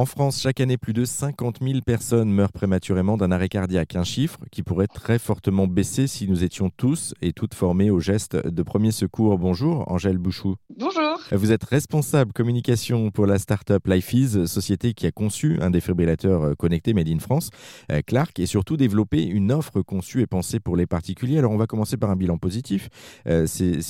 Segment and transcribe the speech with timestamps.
[0.00, 3.96] En France, chaque année, plus de 50 000 personnes meurent prématurément d'un arrêt cardiaque.
[3.96, 8.00] Un chiffre qui pourrait très fortement baisser si nous étions tous et toutes formés aux
[8.00, 9.36] gestes de premier secours.
[9.36, 10.56] Bonjour, Angèle Bouchou.
[11.32, 16.94] Vous êtes responsable communication pour la start-up LifeEase, société qui a conçu un défibrillateur connecté
[16.94, 17.50] Made in France,
[17.90, 21.38] euh, Clark, et surtout développé une offre conçue et pensée pour les particuliers.
[21.38, 22.88] Alors, on va commencer par un bilan positif.
[23.26, 23.80] Euh, c'est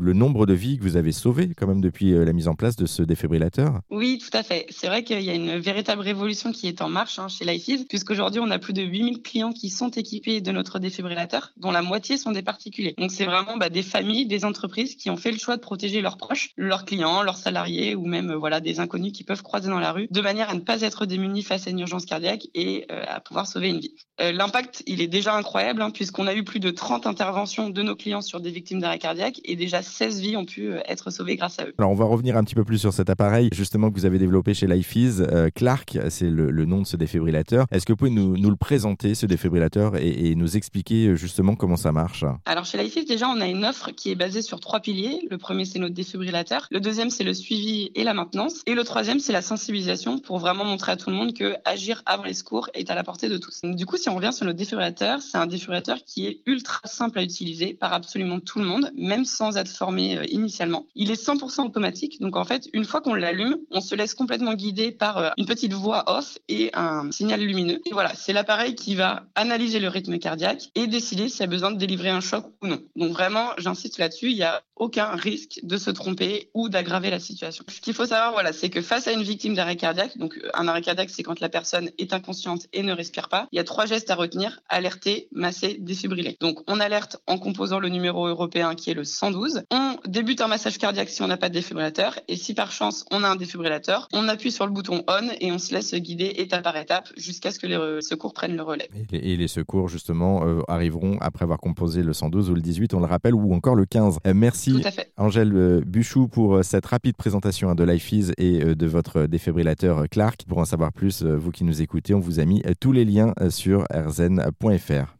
[0.00, 2.54] le nombre de vies que vous avez sauvées quand même depuis euh, la mise en
[2.54, 3.80] place de ce défibrillateur?
[3.90, 4.66] Oui, tout à fait.
[4.70, 7.86] C'est vrai qu'il y a une véritable révolution qui est en marche hein, chez LifeEase,
[7.88, 11.82] puisqu'aujourd'hui, on a plus de 8000 clients qui sont équipés de notre défibrillateur, dont la
[11.82, 12.94] moitié sont des particuliers.
[12.98, 16.00] Donc, c'est vraiment bah, des familles, des entreprises qui ont fait le choix de protéger
[16.00, 19.68] leurs proches, leurs clients, leurs salariés ou même euh, voilà des inconnus qui peuvent croiser
[19.68, 22.46] dans la rue, de manière à ne pas être démunis face à une urgence cardiaque
[22.54, 23.94] et euh, à pouvoir sauver une vie.
[24.20, 27.82] Euh, l'impact, il est déjà incroyable, hein, puisqu'on a eu plus de 30 interventions de
[27.82, 31.36] nos clients sur des victimes d'arrêt cardiaque et déjà 16 vies ont pu être sauvées
[31.36, 31.74] grâce à eux.
[31.78, 34.18] Alors, on va revenir un petit peu plus sur cet appareil, justement, que vous avez
[34.18, 35.26] développé chez LifeEase.
[35.54, 37.66] Clark, c'est le, nom de ce défibrillateur.
[37.70, 41.76] Est-ce que vous pouvez nous, le présenter, ce défibrillateur, et, et, nous expliquer justement comment
[41.76, 42.24] ça marche?
[42.44, 45.20] Alors, chez LifeEase, déjà, on a une offre qui est basée sur trois piliers.
[45.30, 46.67] Le premier, c'est notre défibrillateur.
[46.70, 48.62] Le deuxième, c'est le suivi et la maintenance.
[48.66, 52.02] Et le troisième, c'est la sensibilisation pour vraiment montrer à tout le monde que agir
[52.04, 53.60] avant les secours est à la portée de tous.
[53.62, 57.18] Du coup, si on revient sur notre défibrillateur, c'est un défibrillateur qui est ultra simple
[57.18, 60.86] à utiliser par absolument tout le monde, même sans être formé euh, initialement.
[60.94, 62.20] Il est 100% automatique.
[62.20, 65.46] Donc, en fait, une fois qu'on l'allume, on se laisse complètement guider par euh, une
[65.46, 67.80] petite voix off et un signal lumineux.
[67.86, 71.46] Et voilà, c'est l'appareil qui va analyser le rythme cardiaque et décider s'il y a
[71.46, 72.80] besoin de délivrer un choc ou non.
[72.96, 77.20] Donc, vraiment, j'insiste là-dessus, il n'y a aucun risque de se tromper ou d'aggraver la
[77.20, 77.64] situation.
[77.68, 80.66] Ce qu'il faut savoir, voilà, c'est que face à une victime d'arrêt cardiaque, donc un
[80.66, 83.64] arrêt cardiaque, c'est quand la personne est inconsciente et ne respire pas, il y a
[83.64, 86.36] trois gestes à retenir alerter, masser, défibriller.
[86.40, 89.62] Donc, on alerte en composant le numéro européen qui est le 112.
[89.70, 92.18] On débute un massage cardiaque si on n'a pas de défibrillateur.
[92.26, 95.52] Et si par chance on a un défibrillateur, on appuie sur le bouton on et
[95.52, 98.88] on se laisse guider étape par étape jusqu'à ce que les secours prennent le relais.
[99.12, 103.00] Et les secours, justement, euh, arriveront après avoir composé le 112 ou le 18, on
[103.00, 104.18] le rappelle, ou encore le 15.
[104.26, 104.82] Euh, merci,
[105.16, 110.44] Angèle euh, Buchou, pour cette rapide présentation hein, de LifeEase et de votre défibrillateur Clark.
[110.48, 113.34] Pour en savoir plus, vous qui nous écoutez, on vous a mis tous les liens
[113.48, 115.14] sur rzn.fr.